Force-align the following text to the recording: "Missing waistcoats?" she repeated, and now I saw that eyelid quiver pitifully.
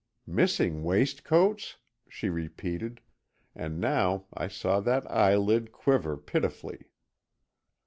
"Missing 0.25 0.81
waistcoats?" 0.83 1.77
she 2.09 2.27
repeated, 2.27 3.01
and 3.53 3.79
now 3.79 4.25
I 4.33 4.47
saw 4.47 4.79
that 4.79 5.05
eyelid 5.11 5.71
quiver 5.71 6.17
pitifully. 6.17 6.89